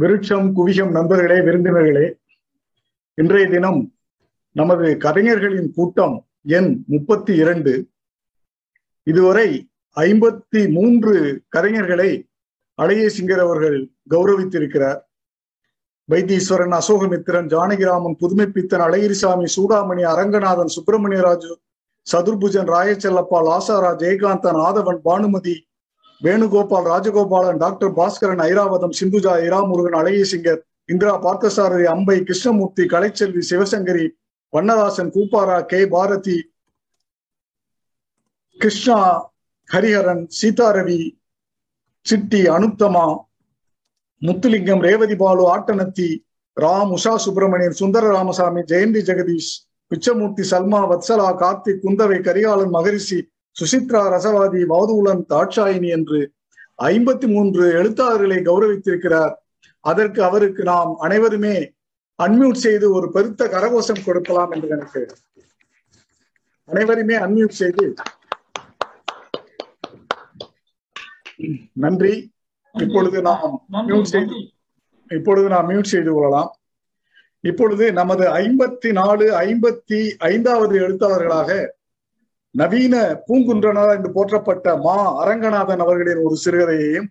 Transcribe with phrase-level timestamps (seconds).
[0.00, 2.12] விருட்சம் குவிகம் நண்பர்களே விருந்தினர்களே
[3.14, 3.94] இன்றைய தினம்
[4.52, 7.90] நமது கவிஞர்களின் கூட்டம் எண் முப்பத்தி இரண்டு
[9.02, 12.10] இதுவரை ஐம்பத்தி மூன்று கலைஞர்களை
[12.74, 15.00] அழகிய சிங்கர் அவர்கள் கௌரவித்திருக்கிறார்.
[16.08, 21.52] வைத்தீஸ்வரன் அசோகமித்திரன் ஜானகிராமன் புதுமைப்பித்தன் அழகிரிசாமி சூடாமணி அரங்கநாதன் சுப்பிரமணியராஜு
[22.12, 25.54] சதுர்புஜன் ராயச்செல்லப்பா லாசாரா ஜெயகாந்தன் ஆதவன் பானுமதி
[26.22, 34.06] வேணுகோபால் ராஜகோபாலன் டாக்டர் பாஸ்கரன் ஐராவதம் சிந்துஜா இராமுருகன் அழகிய சிங்கர் இந்திரா பார்த்தசாரதி அம்பை கிருஷ்ணமூர்த்தி கலைச்செல்வி சிவசங்கரி
[34.52, 35.80] வண்ணதாசன் கூப்பாரா கே.
[35.92, 36.38] பாரதி
[38.60, 38.98] கிருஷ்ணா
[39.70, 41.00] ஹரிஹரன் சீதாரவி
[42.06, 43.06] சிட்டி அனுத்தமா
[44.22, 46.08] முத்துலிங்கம் ரேவதி பாலு ஆட்டனத்தி
[46.56, 49.52] ராம் உஷா சுப்பிரமணியன் சுந்தர ராமசாமி ஜெயந்தி ஜெகதீஷ்
[49.90, 53.18] பிச்சமூர்த்தி சல்மா வத்சலா கார்த்திக் குந்தவை கரிகாலன் மகரிஷி
[53.60, 56.32] சுசித்ரா ரசவாதி வாதுவுலன் தாட்சாயினி என்று
[56.82, 59.34] ஐம்பத்தி மூன்று எழுத்தாளர்களை கௌரவித்திருக்கிறார்.
[59.80, 61.72] அதற்கு அவருக்கு நாம் அனைவருமே
[62.22, 65.14] அன்மியூட் செய்து ஒரு பெருத்த கரகோஷம் கொடுக்கலாம் என்று நினைக்கிறேன்.
[66.64, 67.94] அனைவருமே அன்மியூட் செய்து.
[71.72, 72.14] நன்றி.
[72.74, 74.36] இப்பொழுது நாம் மியூட் செய்து
[75.10, 76.50] இப்பொழுது நாம் மியூட் செய்து கொள்ளலாம்.
[77.40, 81.68] இப்பொழுது நமது ஐம்பத்தி நாலு ஐம்பத்தி ஐந்தாவது எழுத்தாளர்களாக
[82.54, 85.26] நவீன பூங்குன்றனார் என்று போற்றப்பட்ட மா.
[85.26, 87.06] அரங்கநாதன் அவர்களின் ஒரு சிறுகதையையும்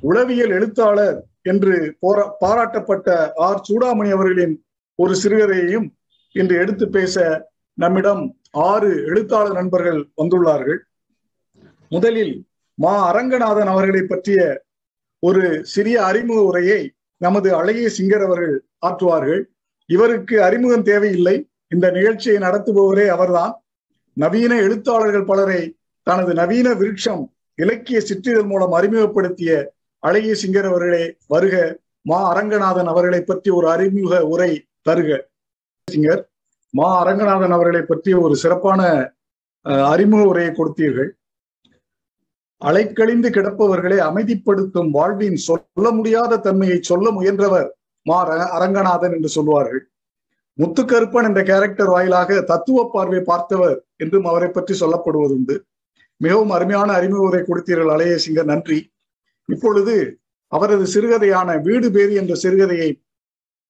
[0.00, 3.62] உளவியல் எழுத்தாளர் என்று போரா பாராட்டப்பட்ட ஆர்.
[3.68, 5.88] சூடாமணி அவர்களின் ஒரு சிறுகதையையும்
[6.32, 7.14] இன்று எடுத்து பேச
[7.74, 10.78] நம்மிடம் ஆறு எழுத்தாளர் நண்பர்கள் வந்துள்ளார்கள்.
[11.88, 13.14] முதலில் மா.
[13.14, 14.62] அரங்கநாதன் அவர்களை பற்றிய
[15.18, 19.42] ஒரு சிறிய அறிமுக உரையை நமது அழகிய சிங்கர் அவர்கள் ஆற்றுவார்கள்.
[19.86, 21.48] இவருக்கு அறிமுகம் தேவையில்லை.
[21.68, 23.62] இந்த நிகழ்ச்சியை நடத்துபவரே அவர்தான்.
[24.22, 25.60] நவீன எழுத்தாளர்கள் பலரை
[26.06, 27.22] தனது நவீன விருட்சம்
[27.58, 29.52] இலக்கிய சிற்றிதழ் மூலம் அறிமுகப்படுத்திய
[30.02, 31.54] அழகிய சிங்கர் அவர்களே வருக
[32.06, 34.52] மா அரங்கநாதன் அவர்களை பற்றி ஒரு அறிமுக உரை
[34.88, 35.10] தருக.
[35.88, 36.22] சிங்கர்
[36.74, 38.80] மா அரங்கநாதன் அவர்களை பற்றி ஒரு சிறப்பான
[39.92, 41.10] அறிமுக உரையை கொடுத்தீர்கள்.
[42.62, 47.68] அலைக்கழிந்து கிடப்பவர்களை அமைதிப்படுத்தும் வாழ்வின் சொல்ல முடியாத தன்மையை சொல்ல முயன்றவர்
[48.06, 48.18] மா
[48.56, 49.82] அரங்கநாதன் என்று சொல்வார்கள்
[50.60, 55.56] முத்துக்கருப்பன் என்ற கேரக்டர் வாயிலாக தத்துவ பார்வை பார்த்தவர் என்றும் அவரை பற்றி சொல்லப்படுவதுண்டு.
[56.20, 58.78] மிகவும் அருமையான அறிமுகத்தை கொடுத்தீர்கள் அலையசிங்கர் நன்றி.
[59.48, 59.94] இப்பொழுது
[60.52, 62.90] அவரது சிறுகதையான வீடு பேரி என்ற சிறுகதையை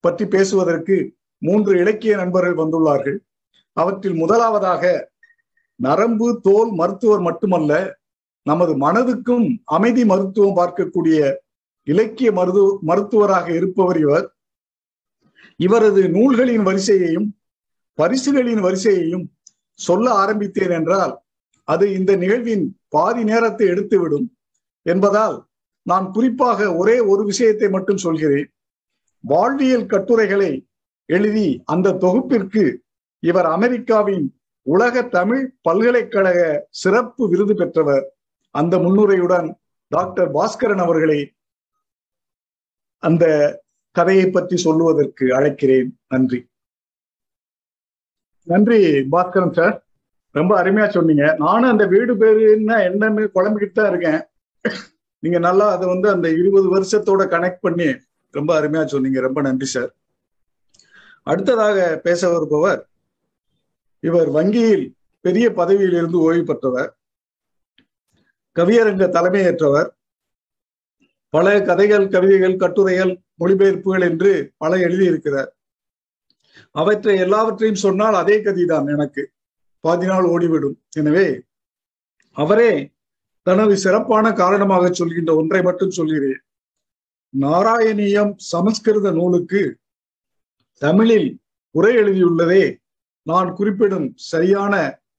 [0.04, 0.96] பற்றி பேசுவதற்கு
[1.42, 3.18] மூன்று இலக்கிய நண்பர்கள் வந்துள்ளார்கள்.
[3.76, 4.82] அவற்றில் முதலாவதாக
[5.80, 7.72] நரம்பு தோல் மருத்துவர் மட்டுமல்ல
[8.46, 9.46] நமது மனதுக்கும்
[9.76, 11.18] அமைதி மருத்துவம் பார்க்கக்கூடிய
[11.86, 14.26] இலக்கிய மருது மருத்துவராக இருப்பவர் இவர்.
[15.60, 17.28] இவரது நூல்களின் வரிசையையும்
[17.98, 19.26] பரிசுகளின் வரிசையையும்
[19.78, 21.12] சொல்ல ஆரம்பித்தேன் என்றால்
[21.68, 24.26] அது இந்த நிகழ்வின் பாதி நேரத்தை எடுத்துவிடும்
[24.86, 25.36] என்பதால்
[25.86, 28.48] நான் குறிப்பாக ஒரே ஒரு விஷயத்தை மட்டும் சொல்கிறேன்.
[29.24, 30.50] வாழ்வியல் கட்டுரைகளை
[31.08, 32.64] எழுதி அந்த தொகுப்பிற்கு
[33.22, 34.26] இவர் அமெரிக்காவின்
[34.66, 36.40] உலக தமிழ் பல்கலைக்கழக
[36.82, 38.04] சிறப்பு விருது பெற்றவர்.
[38.54, 39.48] அந்த முன்னுரையுடன்
[39.92, 41.20] டாக்டர் பாஸ்கரன் அவர்களை
[43.02, 43.24] அந்த
[43.92, 45.90] கதையை பற்றி சொல்லுவதற்கு அழைக்கிறேன்.
[46.08, 46.38] நன்றி.
[48.44, 48.78] நன்றி
[49.14, 49.76] பாஸ்கரன் சார்
[50.30, 51.24] ரொம்ப அருமையா சொன்னீங்க.
[51.38, 54.20] நானும் அந்த வீடு பேருன்னா என்னன்னு குழம்பிக்கிட்டு தான் இருக்கேன்.
[55.22, 57.88] நீங்க நல்லா அதை வந்து அந்த இருபது வருஷத்தோட கனெக்ட் பண்ணி
[58.30, 59.20] ரொம்ப அருமையா சொன்னீங்க.
[59.20, 59.90] ரொம்ப நன்றி சார்
[61.22, 62.80] அடுத்ததாக பேச வருபவர்
[64.00, 64.86] இவர் வங்கியில்
[65.20, 66.90] பெரிய பதவியில் இருந்து ஓய்வு பெற்றவர்.
[68.56, 69.90] கவியரங்க தலைமையேற்றவர்.
[71.30, 75.50] பல கதைகள் கவிதைகள் கட்டுரைகள் மொழிபெயர்ப்புகள் என்று பல எழுதியிருக்கிறார்.
[76.70, 79.32] அவற்றை எல்லாவற்றையும் சொன்னால் அதே கதிதான் எனக்கு.
[79.80, 80.76] பாதி நாள் ஓடிவிடும்.
[80.96, 81.40] எனவே
[82.32, 82.90] அவரே
[83.42, 86.40] தனது சிறப்பான காரணமாக சொல்கின்ற ஒன்றை மட்டும் சொல்கிறேன்.
[87.40, 89.76] நாராயணியம் சமஸ்கிருத நூலுக்கு
[90.78, 91.38] தமிழில்
[91.70, 92.64] உரை எழுதியுள்ளதே.
[93.22, 94.74] நான் குறிப்பிடும் சரியான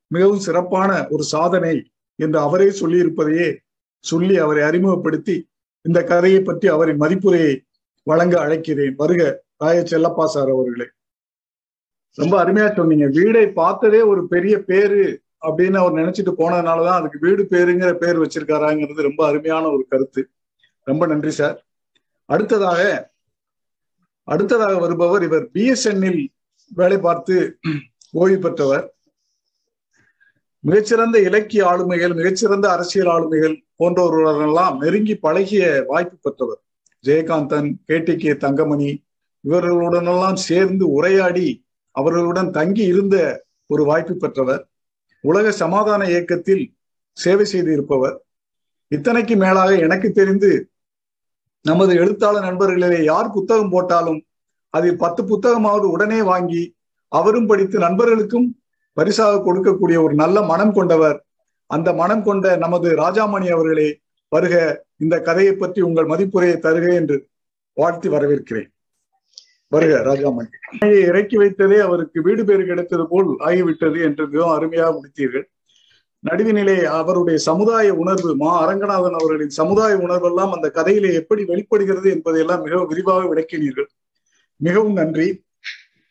[0.08, 3.58] மிகவும் சிறப்பான ஒரு சாதனை என்று அவரே சொல்லியிருப்பதையே
[4.00, 5.36] சொல்லி அவரை அறிமுகப்படுத்தி
[5.82, 7.60] இந்த கதையை பற்றி அவரின் மதிப்புரையை
[8.04, 8.94] வழங்க அழைக்கிறேன்.
[8.96, 10.90] வருக ராய செல்லப்பா சார் அவர்களே.
[12.14, 13.06] ரொம்ப அருமையா சொன்னீங்க.
[13.06, 19.26] வீடை பார்த்ததே ஒரு பெரிய பேரு அப்படின்னு அவர் நினைச்சிட்டு போனதுனாலதான் அதுக்கு வீடு பேருங்கிற பேர் வச்சிருக்காராங்கிறது ரொம்ப
[19.26, 20.30] அருமையான ஒரு கருத்து.
[20.84, 21.66] ரொம்ப நன்றி சார்.
[22.26, 23.12] அடுத்ததாக
[24.24, 26.28] அடுத்ததாக வருபவர் இவர் பிஎஸ்என்எல்
[26.68, 27.60] வேலை பார்த்து
[28.12, 28.94] ஓய்வு பெற்றவர்.
[30.60, 36.62] மிகச்சிறந்த இலக்கிய ஆளுமைகள் மிகச்சிறந்த அரசியல் ஆளுமைகள் போன்றவர்களெல்லாம் நெருங்கி பழகிய வாய்ப்பு பெற்றவர்.
[37.04, 38.00] Jeyakanthan K.
[38.00, 38.16] T.
[38.16, 38.38] K.
[38.38, 39.04] Thangamani
[39.44, 44.70] இவர்களுடனெல்லாம் சேர்ந்து உரையாடி அவர்களுடன் தங்கி இருந்த ஒரு வாய்ப்பு பெற்றவர்.
[45.22, 46.74] உலக சமாதான இயக்கத்தில்
[47.12, 48.22] சேவை செய்து இருப்பவர்
[48.88, 50.70] இத்தனைக்கு மேலாக எனக்கு தெரிந்து
[51.62, 54.26] நமது எழுத்தாளர் நண்பர்களிலே யார் புத்தகம் போட்டாலும்
[54.70, 56.76] அதில் பத்து புத்தகமாவது உடனே வாங்கி
[57.08, 58.56] அவரும் படித்து நண்பர்களுக்கும்
[58.94, 61.26] பரிசாக கொடுக்கக்கூடிய ஒரு நல்ல மனம் கொண்டவர்
[61.72, 63.90] அந்த மனம் கொண்ட நமது ராஜாமணி அவர்களே
[64.28, 64.56] வருக
[64.98, 67.16] இந்த கதையை பற்றி உங்கள் மதிப்புரையை தருக என்று
[67.74, 68.70] வாழ்த்தி வரவேற்கிறேன்.
[69.68, 70.50] வருக ராஜாமணி.
[71.08, 75.46] இறக்கி வைத்ததே அவருக்கு வீடு பேர் கிடைத்தது போல் ஆகிவிட்டது என்று மிகவும் அருமையாக முடித்தீர்கள்.
[76.24, 78.52] நடுவினிலே அவருடைய சமுதாய உணர்வு மா.
[78.62, 83.90] அரங்கநாதன் அவர்களின் சமுதாய உணர்வெல்லாம் அந்த கதையிலே எப்படி வெளிப்படுகிறது என்பதையெல்லாம் மிக விரிவாக விளக்கினீர்கள்.
[84.56, 85.30] மிகவும் நன்றி.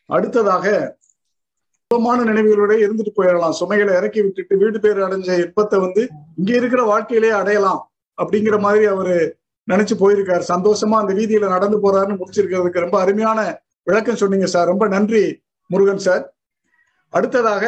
[0.05, 0.65] அடுத்ததாக
[1.91, 3.55] சுகமான நினைவுகளோட இருந்துட்டு போயிடலாம்.
[3.59, 6.01] சுமைகளை இறக்கி விட்டுட்டு வீடு பேர் அடைஞ்ச இன்பத்தை வந்து
[6.39, 7.81] இங்க இருக்கிற வாழ்க்கையிலே அடையலாம்
[8.17, 9.15] அப்படிங்கிற மாதிரி அவரு
[9.67, 10.43] நினைச்சு போயிருக்காரு.
[10.53, 13.39] சந்தோஷமா அந்த வீதியில நடந்து போறாருன்னு முடிச்சிருக்கிறதுக்கு ரொம்ப அருமையான
[13.89, 14.71] விளக்கம் சொன்னீங்க சார்.
[14.71, 15.23] ரொம்ப நன்றி
[15.69, 16.23] முருகன் சார்.
[17.13, 17.65] அடுத்ததாக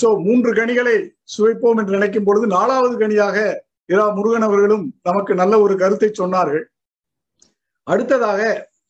[0.00, 0.96] சோ மூன்று கனிகளை
[1.34, 3.38] சுவைப்போம் என்று நினைக்கும் பொழுது நாலாவது கனியாக
[3.92, 6.64] இரா முருகன் அவர்களும் நமக்கு நல்ல ஒரு கருத்தை சொன்னார்கள்.
[7.86, 8.40] அடுத்ததாக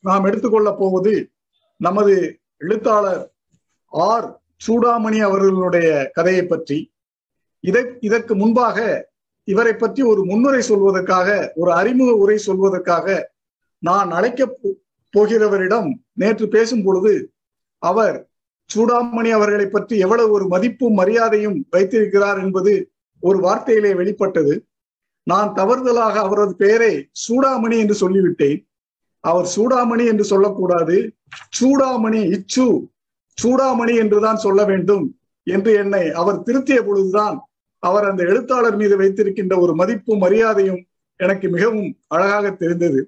[0.08, 1.12] நாம் எடுத்துக்கொள்ள போவது
[1.80, 2.14] நமது
[2.64, 3.22] எழுத்தாளர்
[3.92, 4.28] ஆர்
[4.66, 6.92] சூடாமணி அவர்களுடைய கதையை பற்றி.
[7.60, 9.10] இதை இதற்கு முன்பாக
[9.44, 13.22] இவரை பற்றி ஒரு முன்னுரை சொல்வதற்காக ஒரு அறிமுக உரை சொல்வதற்காக
[13.78, 14.58] நான் அழைக்க
[15.14, 17.32] போகிறவரிடம் நேற்று பேசும் பொழுது
[17.78, 18.30] அவர்
[18.74, 24.66] சூடாமணி அவர்களை பற்றி எவ்வளவு ஒரு மதிப்பும் மரியாதையும் வைத்திருக்கிறார் என்பது ஒரு வார்த்தையிலே வெளிப்பட்டது.
[25.22, 28.66] நான் தவறுதலாக அவரது பெயரை சூடாமணி என்று சொல்லிவிட்டேன்.
[29.20, 30.96] அவர் சூடாமணி என்று சொல்லக்கூடாது.
[31.60, 32.91] சூடாமணி இச்சு
[33.38, 35.04] சூடாமணி என்றுதான் சொல்ல வேண்டும்
[35.46, 37.36] என்று என்னை அவர் திருத்திய பொழுதுதான்
[37.78, 40.80] அவர் அந்த எழுத்தாளர் மீது வைத்திருக்கின்ற ஒரு மதிப்பும் மரியாதையும்
[41.16, 43.00] எனக்கு மிகவும் அழகாக தெரிந்தது.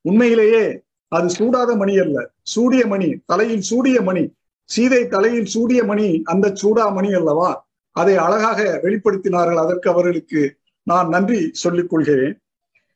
[0.00, 0.64] உண்மையிலேயே
[1.08, 2.18] அது சூடாத மணி அல்ல.
[2.42, 4.24] சூடிய மணி தலையில் சூடிய மணி
[4.64, 7.50] சீதை தலையில் சூடிய மணி அந்த சூடாமணி அல்லவா?
[7.90, 9.62] அதை அழகாக வெளிப்படுத்தினார்கள்.
[9.64, 10.42] அதற்கு அவர்களுக்கு
[10.82, 12.34] நான் நன்றி சொல்லிக் கொள்கிறேன்.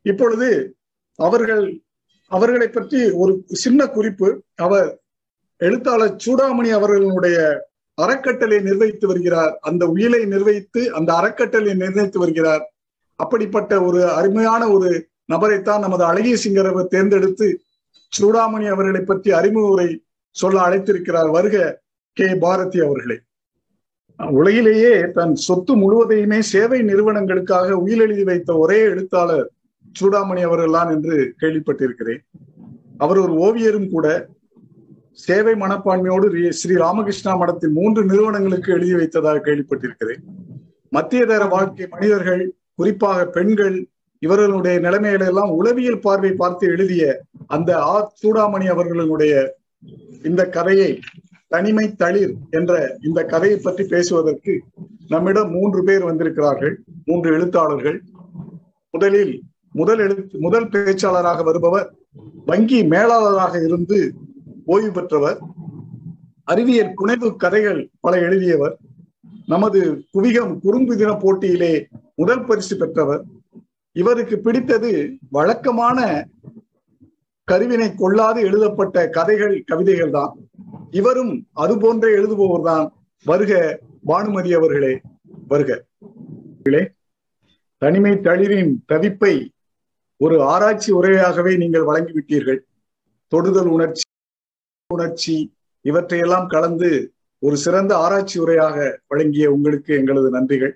[0.02, 0.76] இப்பொழுது
[1.18, 1.64] அவர்கள்
[2.30, 3.32] அவர்களை பற்றி ஒரு
[3.64, 4.28] சின்ன குறிப்பு.
[4.54, 4.88] அவர்
[5.58, 9.58] எழுத்தாளர் சூடாமணி அவர்களுடைய அறக்கட்டளை நிர்வகித்து வருகிறார்.
[9.60, 12.72] அந்த உயிலை நிர்வகித்து அந்த அறக்கட்டளை நிர்ணயித்து வருகிறார்.
[13.16, 17.60] அப்படிப்பட்ட ஒரு அருமையான ஒரு நபரைத்தான் நமது அழகிய சிங்கரவர் தேர்ந்தெடுத்து
[18.20, 21.30] சூடாமணி அவர்களை பற்றி அறிமுக உரை சொல்ல அழைத்திருக்கிறார்.
[21.30, 21.80] வருக
[22.12, 22.34] கே.
[22.34, 23.18] பாரதி அவர்களே.
[24.16, 29.50] உலகிலேயே தன் சொத்து முழுவதையுமே சேவை நிறுவனங்களுக்காக உயிரெழுதி வைத்த ஒரே எழுத்தாளர்
[30.00, 32.18] சூடாமணி அவர்கள்தான் என்று கேள்விப்பட்டிருக்கிறேன்.
[32.98, 34.26] அவர் ஒரு ஓவியரும் கூட
[35.26, 36.26] சேவை மனப்பான்மையோடு
[36.58, 40.22] ஸ்ரீ ராமகிருஷ்ணா மடத்தின் மூன்று நிறுவனங்களுக்கு எழுதி வைத்ததாக கேள்விப்பட்டிருக்கிறேன்.
[40.96, 42.42] மத்திய தர வாழ்க்கை மனிதர்கள்
[42.78, 43.76] குறிப்பாக பெண்கள்
[44.22, 47.02] இவர்களுடைய நிலைமைகளை எல்லாம் உளவியல் பார்வை பார்த்து எழுதிய
[47.56, 48.06] அந்த ஆர்.
[48.20, 49.34] சூடாமணி அவர்களுடைய
[50.28, 50.90] இந்த கதையை
[51.54, 52.72] தனிமை தளிர் என்ற
[53.08, 54.54] இந்த கதையை பற்றி பேசுவதற்கு
[55.12, 56.74] நம்மிடம் மூன்று பேர் வந்திருக்கிறார்கள்
[57.04, 57.98] மூன்று எழுத்தாளர்கள்.
[58.94, 59.34] முதலில்
[59.80, 61.88] முதல் எழுத்து முதல் பேச்சாளராக வருபவர்
[62.50, 63.98] வங்கி மேலாளராக இருந்து
[64.72, 65.38] ஓய்வு பெற்றவர்
[66.44, 68.74] அறிவியல் புனைவு கதைகள் பல எழுதியவர்
[69.46, 69.80] நமது
[70.14, 71.70] குவிகம் குறும்பு தின போட்டியிலே
[72.20, 73.22] முதல் பரிசு பெற்றவர்.
[73.96, 74.90] இவருக்கு பிடித்தது
[75.36, 75.98] வழக்கமான
[77.48, 80.32] கருவினை கொள்ளாது எழுதப்பட்ட கதைகள் கவிதைகள் தான்.
[80.90, 82.86] இவரும் அது போன்றே எழுதுபவர் தான்.
[83.26, 83.80] வருக
[84.10, 84.94] பானுமதி அவர்களே
[85.52, 85.80] வருக.
[87.82, 89.34] தனிமை தளிரின் தவிப்பை
[90.20, 92.60] ஒரு ஆராய்ச்சி உரையாகவே நீங்கள் வழங்கிவிட்டீர்கள்.
[93.32, 94.04] தொடுதல் உணர்ச்சி
[94.94, 95.34] உணர்ச்சி
[95.84, 96.90] இவற்றையெல்லாம் கலந்து
[97.42, 98.76] ஒரு சிறந்த ஆராய்ச்சி உரையாக
[99.10, 100.72] வழங்கிய உங்களுக்கு எங்களது நன்றிகள்.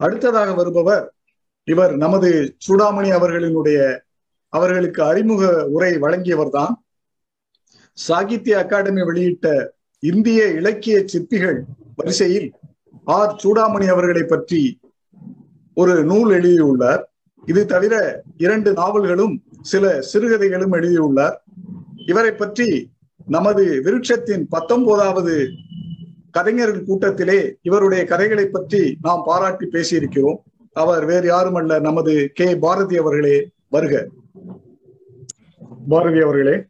[0.00, 1.06] அடுத்ததாக வருபவர்
[1.68, 2.30] இவர் நமது
[2.66, 3.78] சூடாமணி அவர்களினுடைய
[4.52, 5.42] அவர்களுக்கு அறிமுக
[5.76, 6.74] உரை வழங்கியவர் தான்
[7.98, 9.48] சாகித்ய அகாடமி வெளியிட்ட
[10.02, 11.58] இந்திய இலக்கிய சிற்பிகள்
[11.98, 12.48] வரிசையில்
[13.18, 13.34] ஆர்.
[13.42, 14.62] சூடாமணி அவர்களை பற்றி
[15.76, 17.04] ஒரு நூல் எழுதியுள்ளார்.
[17.44, 17.94] இது தவிர
[18.44, 19.36] இரண்டு நாவல்களும்
[19.72, 21.36] சில சிறுகதைகளும் எழுதியுள்ளார்.
[22.10, 22.68] இவரை பற்றி
[23.26, 25.48] நமது விருட்சத்தின் பத்தொன்பதாவது
[26.30, 30.36] கதைஞர்கள் கூட்டத்திலே இவருடைய கதைகளை பற்றி நாம் பாராட்டி பேசியிருக்கிறோம்.
[30.72, 32.56] அவர் வேறு யாரும் அல்ல நமது கே.
[32.56, 34.08] பாரதி அவர்களே வருக.
[35.88, 36.64] பாரதி அவர்களே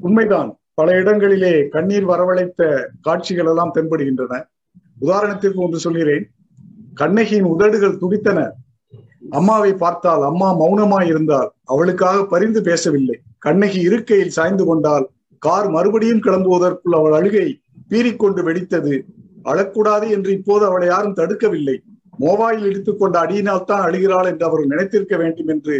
[0.00, 4.44] உண்மைதான் பல இடங்களிலே கண்ணீர் வரவழைத்த காட்சிகள் எல்லாம் தென்படுகின்றன.
[5.00, 6.30] உதாரணத்திற்கு ஒன்று சொல்கிறேன்.
[6.94, 8.50] கண்ணகியின் உதடுகள் துடித்தன.
[9.30, 13.20] அம்மாவை பார்த்தால் அம்மா மௌனமாய் இருந்தால் அவளுக்காக பரிந்து பேசவில்லை.
[13.38, 15.10] கண்ணகி இருக்கையில் சாய்ந்து கொண்டால்
[15.46, 17.46] கார் மறுபடியும் கிளம்புவதற்குள் அவள் அழுகை
[17.90, 18.94] பீறிக்கொண்டு வெடித்தது.
[19.44, 21.76] அழக்கூடாது என்று இப்போது அவளை யாரும் தடுக்கவில்லை.
[22.18, 25.76] மோவாயில் இடித்துக்கொண்ட அடியினால் தான் அழுகிறாள் என்று அவர் நினைத்திருக்க வேண்டும் என்று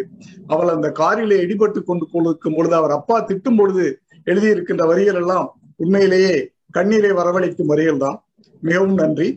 [0.46, 3.84] அவள் அந்த காரிலே இடிபட்டு கொண்டு கொண்டிருக்கும் பொழுது அவர் அப்பா திட்டும் பொழுது
[4.26, 6.34] எழுதியிருக்கின்ற வரிகள் எல்லாம் உண்மையிலேயே
[6.70, 8.18] கண்ணீரை வரவழைக்கும் வரிகள் தான்.
[8.62, 9.28] மிகவும் நன்றி.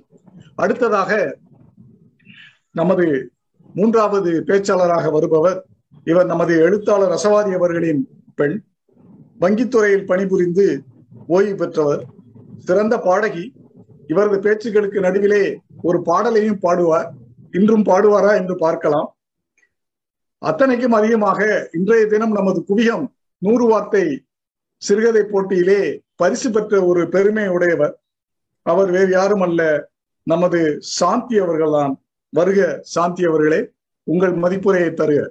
[0.56, 1.12] அடுத்ததாக
[2.72, 3.06] நமது
[3.74, 5.60] மூன்றாவது பேச்சாளராக வருபவர்
[6.04, 8.02] இவர் நமது எழுத்தாளர் ரசவாதி அவர்களின்
[8.36, 8.56] பெண்.
[9.44, 10.66] வங்கித்துறையில் பணிபுரிந்து
[11.28, 12.04] ஓய்வு பெற்றவர்
[12.68, 13.46] சிறந்த பாடகி
[14.12, 15.44] இவரது பேச்சுகளுக்கு நடுவிலே
[15.82, 17.10] ஒரு பாடலையும் பாடுவார்.
[17.52, 19.10] இன்றும் பாடுவாரா என்று பார்க்கலாம்.
[20.42, 23.06] அத்தனைக்கும் அதிகமாக இன்றைய தினம் நமது குவியம்
[23.38, 24.06] நூறு வார்த்தை
[24.82, 25.82] சிறுகதை போட்டியிலே
[26.16, 27.94] பரிசு பெற்ற ஒரு பெருமை உடையவர்.
[28.66, 29.62] அவர் வேறு யாரும் அல்ல
[30.28, 31.94] நமது சாந்தி அவர்கள்தான்.
[32.34, 33.62] வருக சாந்தி அவர்களே
[34.08, 35.22] உங்கள் மதிப்புரையை தருக.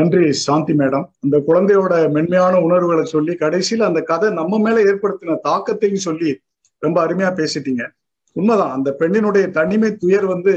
[0.00, 1.06] நன்றி சாந்தி மேடம்.
[1.24, 6.30] அந்த குழந்தையோட மென்மையான உணர்வுகளை சொல்லி கடைசியில் அந்த கதை நம்ம மேல ஏற்படுத்தின தாக்கத்தையும் சொல்லி
[6.78, 7.82] ரொம்ப அருமையா பேசிட்டீங்க.
[8.36, 10.54] உண்மைதான் அந்த பெண்ணினுடைய தனிமை துயர் வந்து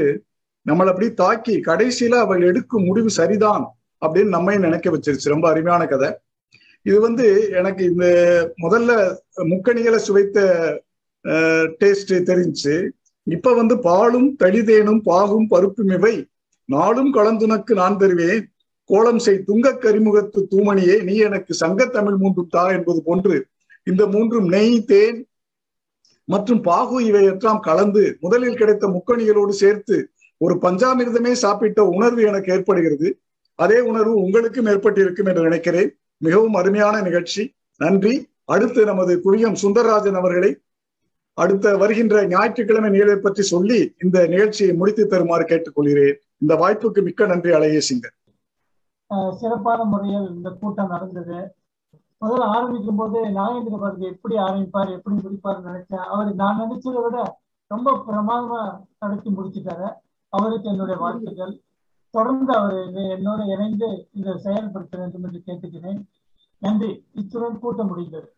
[0.66, 3.64] நம்மளை அப்படி தாக்கி கடைசியில அவள் எடுக்கும் முடிவு சரிதான்
[4.06, 5.34] அப்படின்னு நம்மையும் நினைக்க வச்சிருச்சு.
[5.34, 6.10] ரொம்ப அருமையான கதை.
[6.82, 8.06] இது வந்து எனக்கு இந்த
[8.62, 8.92] முதல்ல
[9.52, 10.38] முக்கணிகளை சுவைத்த
[11.80, 12.74] டேஸ்ட் தெரிஞ்சு
[13.26, 16.14] இப்ப வந்து பாலும் தளிதேனும் பாகும் பருப்பும் இவை
[16.68, 18.42] நாளும் கலந்துனக்கு நான் தருவேன்.
[18.84, 23.46] கோலம் செய் துங்க கரிமுகத்து தூமணியே நீ எனக்கு சங்கத்தமிழ் மூன்றும் தா என்பது போன்று
[23.84, 25.28] இந்த மூன்றும் நெய் தேன்
[26.24, 33.18] மற்றும் பாகு இவையெல்லாம் கலந்து முதலில் கிடைத்த முக்கணிகளோடு சேர்த்து ஒரு பஞ்சாமிர்தமே சாப்பிட்ட உணர்வு எனக்கு ஏற்படுகிறது.
[33.54, 35.90] அதே உணர்வு உங்களுக்கும் ஏற்பட்டிருக்கும் என்று நினைக்கிறேன்.
[36.16, 37.54] மிகவும் அருமையான நிகழ்ச்சி.
[37.76, 38.28] நன்றி.
[38.44, 40.56] அடுத்து நமது குழியம் சுந்தரராஜன் அவர்களை
[41.34, 46.14] அடுத்த வருகின்ற ஞாயிற்றுக்கிழமை நிகழ்வை பற்றி சொல்லி இந்த நிகழ்ச்சியை முடித்து தருமாறு கேட்டுக்கொள்கிறேன்.
[46.38, 48.23] இந்த வாய்ப்புக்கு மிக்க நன்றி அழகிய சிங்கர்.
[49.30, 51.54] சிறப்பான முறையில் இந்த கூட்டம் நடந்தது.
[52.20, 56.04] முதல்ல ஆரம்பிக்கும் போது நாகேந்திர பாரதி எப்படி ஆரம்பிப்பார் எப்படி முடிப்பார் நினைச்சேன்.
[56.14, 59.92] அவர் நான் நினைச்சதை விட ரொம்ப பிரமாதமா நடத்தி முடிச்சுட்டாரு.
[60.28, 61.62] அவருக்கு என்னுடைய வாழ்த்துக்கள்.
[62.10, 66.06] தொடர்ந்து அவர் என்னோட இணைந்து இதை செயல்படுத்த வேண்டும் என்று கேட்டுக்கிறேன்.
[66.58, 67.06] நன்றி.
[67.12, 68.34] இத்துடன் கூட்டம் முடிந்தது.